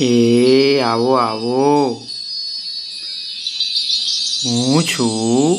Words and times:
એ 0.00 0.80
આવો 0.80 1.14
આવો. 1.14 1.88
હું 4.46 4.82
છું. 4.82 5.58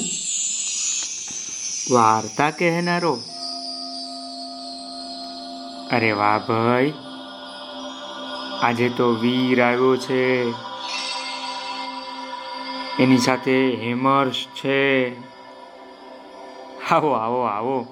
વાર્તા 1.92 2.52
કહેનારો. 2.52 3.21
અરે 5.91 6.12
વાહ 6.12 6.38
ભાઈ. 6.39 6.94
આજે 8.62 8.89
તો 8.89 9.16
વીર 9.16 9.62
આવ્યો 9.62 9.98
છે. 9.98 10.52
એની 13.00 13.18
સાથે 13.18 13.76
હેમર્સ 13.76 14.36
છે. 14.36 15.10
આવો 16.92 17.12
આવો 17.12 17.42
આવો. 17.42 17.86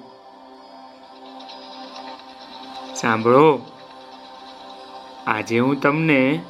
સાંભળો. 2.96 3.77
આજે 5.30 5.58
હું 5.58 5.80
તમને 5.80 6.40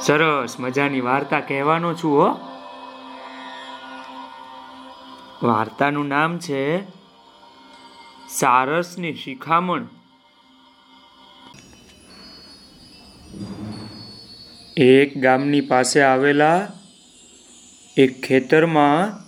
સરસ 0.00 0.60
મજાની 0.60 1.00
વાર્તા 1.00 1.40
કહેવાનો 1.40 1.94
છું, 1.94 2.12
હો. 2.20 2.28
વાર્તાનું 5.42 6.08
નામ 6.08 6.38
છે 6.38 6.82
સારસની 8.28 9.14
શિખામણ. 9.14 9.82
એક 14.76 15.18
ગામની 15.18 15.60
પાસે 15.60 16.02
આવેલા 16.02 16.68
એક 17.96 18.22
ખેતરમાં 18.22 19.20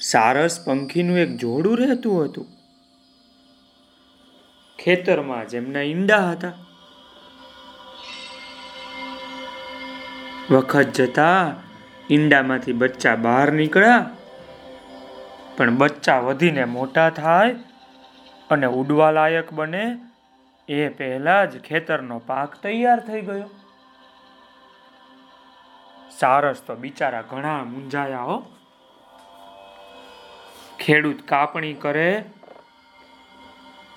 સારસ 0.00 0.64
પંખીનું 0.64 1.18
એક 1.18 1.36
જોડું 1.36 1.78
રહેતું 1.78 2.24
હતું. 2.24 2.51
ખેતરમાં 4.82 5.48
જેમના 5.48 5.80
ઈંડા 5.80 6.30
હતા. 6.30 6.52
વખત 10.50 10.82
જતા 10.82 11.54
ઈંડામાંથી 12.10 12.72
બચ્ચા 12.72 13.14
બહાર 13.14 13.52
નીકળ્યા. 13.52 14.10
પણ 15.56 15.70
બચ્ચા 15.70 16.18
વધીને 16.18 16.64
મોટા 16.64 17.10
થાય 17.10 17.54
અને 18.50 18.66
ઉડવા 18.66 19.10
લાયક 19.10 19.52
બને 19.52 19.98
એ 20.68 20.88
પહેલા 20.88 21.44
જ 21.44 21.60
ખેતરનો 21.60 22.18
પાક 22.18 22.54
તૈયાર 22.62 23.00
થઈ 23.00 23.20
ગયો. 23.20 23.50
સારસ 26.18 26.62
તો 26.62 26.74
બિચારા 26.74 27.22
ઘણા 27.22 27.64
મૂંઝાયા 27.64 28.20
હો. 28.20 28.42
ખેડૂત 30.78 31.22
કાપણી 31.22 31.74
કરે 31.74 32.24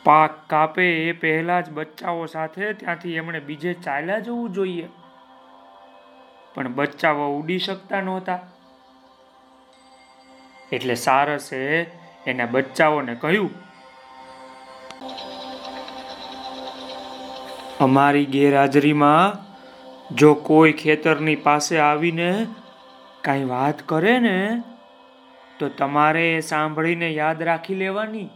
પાક 0.05 0.33
કાપે 0.49 0.85
એ 1.03 1.11
પહેલા 1.11 1.61
જ 1.61 1.69
બચ્ચાઓ 1.69 2.25
સાથે 2.25 2.73
ત્યાંથી 2.73 3.15
એમણે 3.15 3.39
બીજે 3.39 3.71
ચાલ્યા 3.73 4.19
જવું 4.19 4.51
જોઈએ. 4.51 4.87
પણ 6.55 6.73
બચ્ચાઓ 6.73 7.29
ઉડી 7.37 7.59
શકતા 7.59 8.01
નહોતા. 8.01 8.39
એટલે 10.71 10.95
સારસે 10.95 11.61
એના 12.27 12.51
બચ્ચાઓને 12.51 13.15
કહ્યું, 13.15 13.51
અમારી 17.79 18.25
ગેરહાજરીમાં 18.25 20.15
જો 20.15 20.29
કોઈ 20.33 20.73
ખેતરની 20.73 21.35
પાસે 21.43 21.75
આવીને 21.79 22.29
કાંઈ 23.21 23.43
વાત 23.45 23.77
કરે 23.85 24.15
ને, 24.19 24.37
તો 25.59 25.69
તમારે 25.69 26.25
એ 26.31 26.39
સાંભળીને 26.39 27.09
યાદ 27.11 27.43
રાખી 27.43 27.75
લેવાની. 27.75 28.29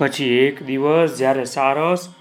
પછી 0.00 0.28
એક 0.28 0.62
દિવસ 0.62 1.16
જ્યારે 1.16 1.44
સારસ, 1.44 2.14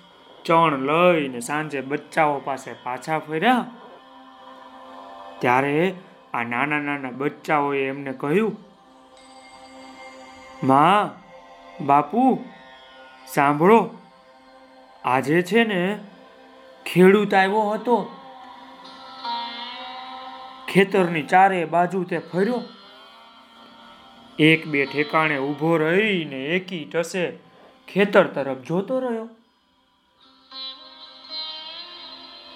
ચણ 0.45 0.77
લઈને 0.79 1.39
સાંજે 1.39 1.81
બચ્ચાઓ 1.81 2.39
પાસે 2.39 2.73
પાછા 2.73 3.19
ફર્યા, 3.19 3.65
ત્યારે 5.39 5.95
આ 6.33 6.43
નાના 6.43 6.79
નાના 6.79 7.09
બચ્ચાઓએ 7.11 7.87
એમને 7.87 8.11
કહ્યું, 8.11 8.55
માં, 10.63 11.09
બાપુ, 11.85 12.45
સાંભળો, 13.33 13.89
આજે 15.05 15.41
છે 15.41 15.63
ને 15.63 15.99
ખેડૂત 16.85 17.33
આવ્યો 17.33 17.69
હતો. 17.69 17.97
ખેતરની 20.67 21.21
ચારે 21.21 21.65
બાજુ 21.65 22.03
તે 22.03 22.17
ફર્યો. 22.17 22.61
એક 24.39 24.67
બે 24.67 24.85
ઠેકાણે 24.85 25.37
ઊભો 25.37 25.77
રહીને 25.77 26.45
એકી 26.45 26.85
ટસે 26.85 27.48
ખેતર 27.89 28.27
તરફ 28.27 28.57
જોતો 28.57 28.99
રહ્યો. 28.99 29.29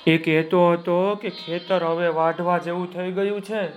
એ 0.08 0.18
કહેતો 0.18 0.72
હતો 0.72 1.16
કે 1.16 1.30
ખેતર 1.30 1.84
હવે 1.84 2.08
વાઢવા 2.08 2.58
જેવું 2.58 2.94
થઈ 2.94 3.12
ગયું 3.12 3.42
છે. 3.42 3.68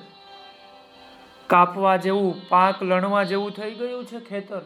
કાપવા 1.46 1.96
જેવું, 1.96 2.48
પાક 2.48 2.82
લણવા 2.82 3.24
જેવું 3.24 3.50
થઈ 3.50 3.74
ગયું 3.74 4.04
છે 4.04 4.20
ખેતર. 4.20 4.62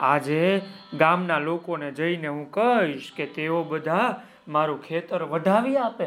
આજે 0.00 0.62
ગામના 0.94 1.38
લોકોને 1.38 1.92
જઈને 1.92 2.28
હું 2.28 2.50
કહીશ 2.50 3.12
કે 3.16 3.26
તેઓ 3.26 3.62
બધા 3.62 4.20
મારું 4.48 4.82
ખેતર 4.82 5.22
વઢાવી 5.22 5.76
આપે. 5.76 6.06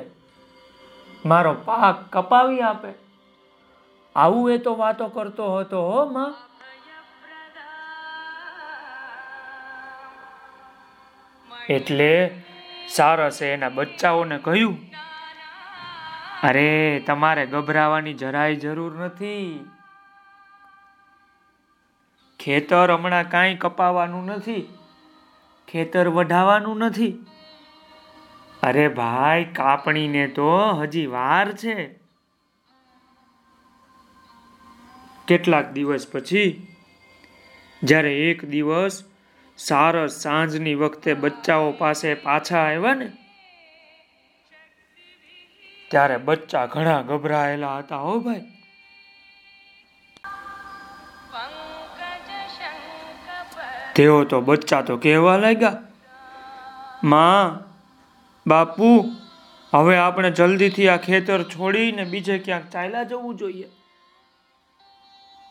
મારો 1.26 1.54
પાક 1.54 2.18
કપાવી 2.18 2.62
આપે. 2.62 2.94
આવું 4.16 4.52
એ 4.52 4.58
તો 4.58 4.76
વાતો 4.76 5.08
કરતો 5.08 5.58
હતો 5.58 5.82
હો 5.82 6.06
માં. 6.06 6.45
એટલે 11.70 12.42
સારસે 12.88 13.46
એના 13.46 13.70
બચ્ચાઓને 13.70 14.38
કહ્યું, 14.38 14.78
અરે, 16.44 17.04
તમારે 17.08 17.46
ગભરાવાની 17.46 18.14
જરાય 18.14 18.56
જરૂર 18.56 18.96
નથી. 18.96 19.66
ખેતર 22.40 22.92
હમણાં 22.92 23.30
કાંઈ 23.30 23.56
કપાવાનું 23.56 24.26
નથી, 24.26 24.68
ખેતર 25.68 26.08
વઢાવાનું 26.08 26.78
નથી. 26.78 27.26
અરે 28.64 28.88
ભાઈ, 28.88 29.44
કાપણીને 29.44 30.28
તો 30.28 30.58
હજી 30.82 31.06
વાર 31.06 31.54
છે. 31.54 32.00
કેટલાક 35.28 35.72
દિવસ 35.72 36.12
પછી, 36.12 36.68
જ્યારે 37.84 38.30
એક 38.30 38.46
દિવસ 38.46 39.04
સારસ 39.60 40.16
સાંજની 40.22 40.76
વખતે 40.76 41.14
બચ્ચાઓ 41.14 41.70
પાસે 41.72 42.10
પાછા 42.24 42.64
આવ્યા 42.64 42.94
ને, 42.94 43.08
ત્યારે 45.92 46.18
બચ્ચા 46.18 46.66
ઘણા 46.66 47.02
ગભરાયેલા 47.02 47.78
હતા 47.78 47.98
હો 47.98 48.20
ભાઈ. 48.20 48.46
તેઓ 53.96 54.24
તો 54.26 54.42
બચ્ચા 54.42 54.82
તો 54.82 54.98
કહેવા 54.98 55.38
લાગ્યા, 55.38 55.82
માં, 57.04 57.60
બાપુ, 58.46 58.90
હવે 59.74 59.98
આપણે 59.98 60.32
જલ્દીથી 60.32 60.90
આ 60.90 60.98
ખેતર 60.98 61.44
છોડીને 61.44 62.04
બીજે 62.06 62.40
ક્યાંક 62.40 62.72
ચાલ્યા 62.72 63.04
જવું 63.04 63.38
જોઈએ. 63.38 63.68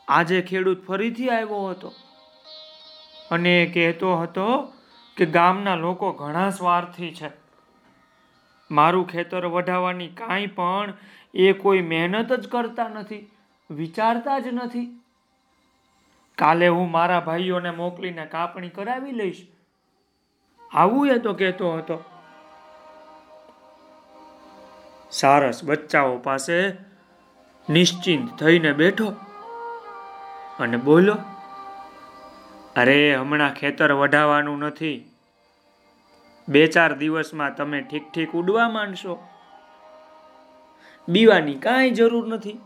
આજે 0.09 0.43
ખેડૂત 0.43 0.81
ફરીથી 0.87 1.31
આવ્યો 1.31 1.69
હતો. 1.71 1.91
અને 3.35 3.63
એ 3.63 3.73
કહેતો 3.73 4.17
હતો 4.17 4.73
કે 5.17 5.27
ગામના 5.27 5.75
લોકો 5.75 6.13
ઘણા 6.13 6.51
સ્વાર્થી 6.51 7.15
છે. 7.15 7.31
મારું 8.71 9.09
ખેતર 9.09 9.47
વઢાવવાની 9.47 10.09
કાંઈ 10.09 10.47
પણ 10.47 10.93
એ 11.35 11.53
કોઈ 11.53 11.83
મહેનત 11.83 12.33
જ 12.33 12.49
કરતા 12.49 12.89
નથી, 12.89 13.31
વિચારતા 13.71 14.39
જ 14.39 14.49
નથી. 14.53 15.01
કાલે 16.39 16.69
હું 16.69 16.91
મારા 16.91 17.21
ભાઈઓને 17.21 17.71
મોકલીને 17.71 18.27
કાપણી 18.27 18.69
કરાવી 18.69 19.13
લઈશ. 19.13 19.47
આવું 20.73 21.09
એ 21.09 21.19
તો 21.19 21.35
કહેતો 21.35 21.73
હતો. 21.73 22.05
સારસ 25.11 25.65
બચ્ચાઓ 25.65 26.17
પાસે 26.17 26.57
નિશ્ચિંત 27.71 28.37
થઈને 28.37 28.73
બેઠો 28.73 29.09
અને 30.59 30.77
બોલો 30.77 31.17
અરે, 32.77 33.15
હમણાં 33.15 33.55
ખેતર 33.55 33.93
વઢાવાનું 33.93 34.59
નથી. 34.59 35.11
બે 36.49 36.67
ચાર 36.67 36.97
દિવસમાં 36.97 37.57
તમે 37.57 37.81
ઠીક 37.81 38.13
ઠીક 38.13 38.33
ઉડવા 38.33 38.69
માંડશો. 38.69 39.27
બીવાની 41.09 41.55
કાંઈ 41.55 41.91
જરૂર 41.91 42.29
નથી. 42.29 42.61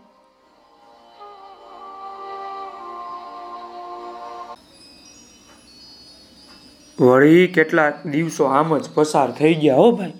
વળી 7.00 7.46
કેટલાક 7.46 8.06
દિવસો 8.06 8.44
આમ 8.44 8.78
જ 8.78 8.90
પસાર 8.94 9.30
થઈ 9.30 9.54
ગયા 9.54 9.76
હો 9.76 9.90
ભાઈ. 9.90 10.12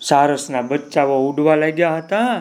સારસના 0.00 0.62
બચ્ચાઓ 0.62 1.28
ઉડવા 1.28 1.54
લાગ્યા 1.54 1.96
હતા. 1.96 2.34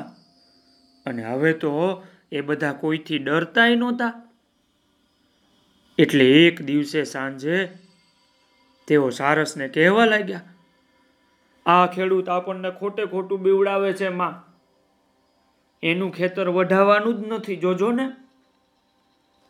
અને 1.06 1.24
હવે 1.24 1.54
તો 1.54 2.04
એ 2.32 2.42
બધા 2.42 2.74
કોઈથી 2.74 3.20
ડરતાય 3.20 3.76
નહોતા. 3.76 4.31
એટલે 5.98 6.26
એક 6.38 6.62
દિવસે 6.62 7.02
સાંજે 7.04 7.58
તેઓ 8.88 9.10
સારસને 9.10 9.68
કહેવા 9.68 10.06
લાગ્યા, 10.06 10.48
આ 11.66 11.88
ખેડૂત 11.88 12.30
આપણને 12.30 12.72
ખોટે 12.72 13.04
ખોટું 13.06 13.44
બીવડાવે 13.44 13.92
છે, 13.94 14.10
માં. 14.10 14.36
એનું 15.84 16.12
ખેતર 16.12 16.48
વઢાવાનું 16.50 17.18
જ 17.18 17.28
નથી, 17.28 17.56
જોજો 17.56 17.92
ને. 17.92 18.08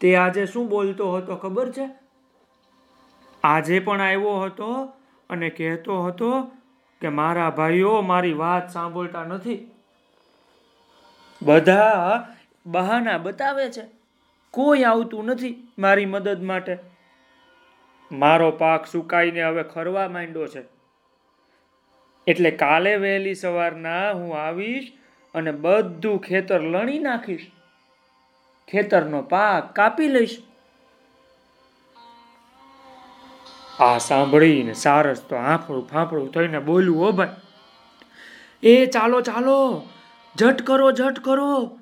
તે 0.01 0.15
આજે 0.15 0.45
શું 0.45 0.69
બોલતો 0.69 1.11
હતો 1.15 1.35
ખબર 1.35 1.71
છે? 1.71 1.87
આજે 3.43 3.79
પણ 3.79 4.01
આવ્યો 4.01 4.35
હતો 4.39 4.71
અને 5.29 5.49
કહેતો 5.49 6.01
હતો 6.03 6.31
કે 7.01 7.09
મારા 7.09 7.49
ભાઈઓ 7.49 7.95
મારી 8.01 8.33
વાત 8.33 8.69
સાંભળતા 8.69 9.25
નથી. 9.25 9.59
બધા 11.41 12.27
બહાના 12.65 13.17
બતાવે 13.17 13.71
છે. 13.71 14.00
કોઈ 14.53 14.83
આવતું 14.83 15.25
નથી 15.25 15.67
મારી 15.79 16.05
મદદ 16.05 16.43
માટે. 16.43 16.77
મારો 18.11 18.51
પાક 18.51 18.87
સુકાઈને 18.87 19.43
હવે 19.43 19.63
ખરવા 19.63 20.07
માંડ્યો 20.07 20.47
છે. 20.47 20.63
એટલે 22.27 22.51
કાલે 22.51 22.95
વહેલી 22.95 23.35
સવારના 23.35 24.11
હું 24.11 24.37
આવીશ 24.37 24.91
અને 25.35 25.51
બધું 25.51 26.19
ખેતર 26.19 26.61
લણી 26.61 26.99
નાખીશ. 26.99 27.51
ખેતરનો 28.67 29.21
પાક 29.21 29.73
કાપી 29.75 30.07
લઈશ. 30.07 30.37
આ 33.79 33.97
સાંભળીને 33.97 34.73
સારસ 34.73 35.21
તો 35.21 35.35
આંફળું 35.35 35.87
ફાંફળું 35.87 36.31
થઈને 36.31 36.59
બોલ્યું 36.59 36.99
હો 36.99 37.11
ભાઈ, 37.11 37.35
એ 38.63 38.85
ચાલો 38.85 39.21
ચાલો, 39.21 39.59
ઝટ 40.39 40.61
કરો 40.61 40.91
ઝટ 40.91 41.19
કરો. 41.19 41.79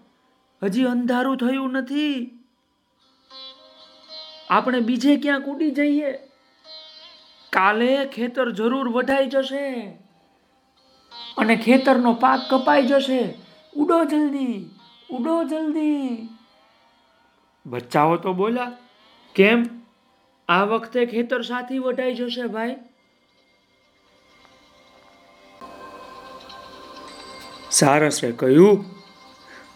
હજી 0.64 0.84
અંધારું 0.84 1.38
થયું 1.38 1.72
નથી. 1.72 2.39
આપણે 4.50 4.80
બીજે 4.80 5.16
ક્યાંક 5.18 5.46
ઉડી 5.46 5.72
જઈએ? 5.72 6.12
કાલે 7.54 7.92
ખેતર 8.06 8.52
જરૂર 8.52 8.90
વઢાઈ 8.90 9.28
જશે. 9.28 9.66
અને 11.38 11.56
ખેતરનો 11.56 12.14
પાક 12.14 12.42
કપાઈ 12.50 12.84
જશે. 12.84 13.22
ઉડો 13.76 14.04
જલ્દી 14.06 14.70
ઉડો 15.10 15.44
જલ્દી. 15.44 16.30
બચ્ચાઓ 17.66 18.16
તો 18.18 18.34
બોલ્યા, 18.34 18.72
કેમ? 19.36 19.66
આ 20.50 20.64
વખતે 20.64 21.06
ખેતર 21.06 21.42
સાથી 21.42 21.80
વઢાઈ 21.80 22.16
જશે 22.16 22.46
ભાઈ. 22.48 22.76
સારસે 27.72 28.32
કહ્યું, 28.32 28.86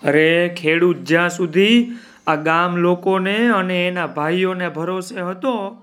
અરે 0.04 0.56
ખેડૂત 0.58 1.04
જ્યાં 1.04 1.30
સુધી 1.30 1.92
આ 2.28 2.36
ગામ 2.36 2.76
લોકોને 2.76 3.48
અને 3.48 3.88
એના 3.88 4.08
ભાઈઓને 4.08 4.70
ભરોસે 4.70 5.22
હતો. 5.22 5.78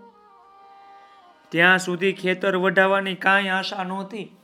ત્યાં 1.48 1.78
સુધી 1.78 2.12
ખેતર 2.12 2.56
વઢાવવાની 2.56 3.14
કાંઈ 3.14 3.48
આશા 3.48 3.84
નહોતી. 3.84 4.36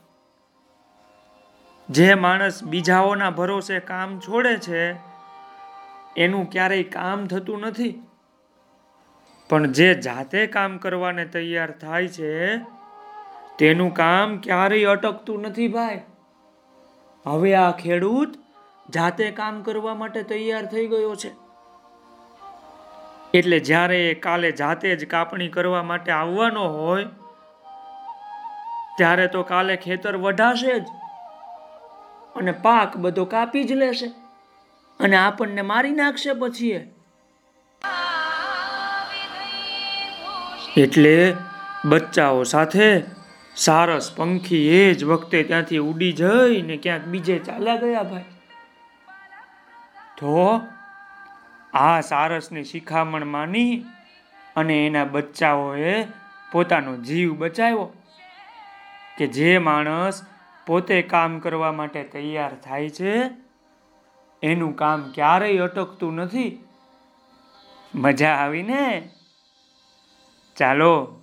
જે 1.89 2.13
માણસ 2.13 2.63
બીજાઓના 2.63 3.29
ભરોસે 3.29 3.79
કામ 3.79 4.19
છોડે 4.19 4.57
છે, 4.57 4.95
એનું 6.17 6.49
ક્યારેય 6.49 6.83
કામ 6.83 7.27
થતું 7.27 7.59
નથી. 7.59 8.01
પણ 9.49 9.67
જે 9.67 9.93
જાતે 9.93 10.47
કામ 10.47 10.77
કરવાને 10.77 11.25
તૈયાર 11.25 11.71
થાય 11.71 12.07
છે, 12.07 12.57
તેનું 13.59 13.93
કામ 13.93 14.37
ક્યારેય 14.37 14.85
અટકતું 14.85 15.41
નથી 15.41 15.67
ભાઈ. 15.67 16.01
હવે 17.25 17.55
આ 17.55 17.71
ખેડૂત 17.71 18.35
જાતે 18.89 19.31
કામ 19.31 19.61
કરવા 19.61 19.95
માટે 19.95 20.23
તૈયાર 20.23 20.65
થઈ 20.65 20.87
ગયો 20.87 21.15
છે. 21.15 21.46
એટલે 23.33 23.59
જ્યારે 23.59 24.19
કાલે 24.19 24.51
જાતે 24.51 24.95
જ 24.95 25.05
કાપણી 25.05 25.49
કરવા 25.49 25.83
માટે 25.83 26.11
આવવાનો 26.11 26.67
હોય, 26.67 27.07
ત્યારે 28.97 29.27
તો 29.31 29.43
કાલે 29.43 29.75
ખેતર 29.77 30.13
વઢાશે 30.17 30.71
જ 30.79 30.85
અને 32.35 32.51
પાક 32.51 32.95
બધો 32.97 33.25
કાપી 33.25 33.65
જ 33.65 33.73
લેશે 33.73 34.07
અને 34.99 35.17
આપણને 35.17 35.61
મારી 35.61 35.97
નાખશે 35.99 36.33
પછી 36.33 36.79
એટલે 40.77 41.35
બચ્ચાઓ 41.85 42.41
સાથે 42.43 42.89
સારસ 43.55 44.09
પંખી 44.15 44.65
એ 44.79 44.81
જ 44.95 45.05
વખતે 45.05 45.43
ત્યાંથી 45.43 45.79
ઉડી 45.79 46.13
જઈને 46.13 46.75
ક્યાંક 46.77 47.05
બીજે 47.13 47.37
ચાલ્યા 47.39 47.77
ગયા 47.77 48.03
ભાઈ. 48.03 48.31
તો 50.17 50.61
આ 51.77 52.01
સારસની 52.01 52.63
શિખામણ 52.63 53.25
માની 53.25 53.85
અને 54.55 54.87
એના 54.87 55.05
બચ્ચાઓએ 55.05 56.03
પોતાનો 56.51 56.97
જીવ 56.97 57.37
બચાવ્યો 57.37 57.93
કે 59.17 59.27
જે 59.27 59.57
માણસ 59.57 60.25
પોતે 60.67 61.01
કામ 61.01 61.39
કરવા 61.39 61.71
માટે 61.71 62.03
તૈયાર 62.03 62.55
થાય 62.55 62.89
છે, 62.89 63.29
એનું 64.43 64.75
કામ 64.75 65.11
ક્યારેય 65.11 65.57
અટકતું 65.57 66.15
નથી. 66.15 66.63
મજા 67.95 68.35
આવીને? 68.35 69.09
ચાલો, 70.55 71.19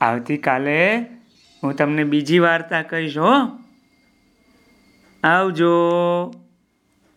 આવતીકાલે 0.00 0.96
હું 1.62 1.76
તમને 1.76 2.04
બીજી 2.04 2.38
વાર્તા 2.38 2.82
કહીશ 2.82 3.18
હો. 3.18 3.32
આવજો. 5.24 5.72